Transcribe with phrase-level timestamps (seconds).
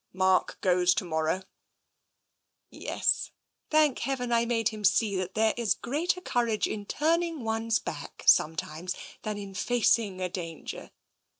[0.25, 1.43] "Mark goes to morrow?
[1.91, 3.29] *'*' Yes.
[3.69, 8.23] Thank Heaven, I made him see that there is greater courage in turning one's back,
[8.25, 10.89] sometimes, than in facing a danger.